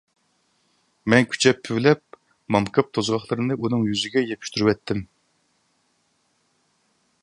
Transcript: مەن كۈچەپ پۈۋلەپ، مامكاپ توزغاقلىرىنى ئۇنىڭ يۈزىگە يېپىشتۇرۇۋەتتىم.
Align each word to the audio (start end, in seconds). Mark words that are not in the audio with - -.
مەن 1.13 1.27
كۈچەپ 1.33 1.59
پۈۋلەپ، 1.69 2.17
مامكاپ 2.55 2.91
توزغاقلىرىنى 2.99 3.59
ئۇنىڭ 3.59 3.87
يۈزىگە 3.91 4.27
يېپىشتۇرۇۋەتتىم. 4.27 5.09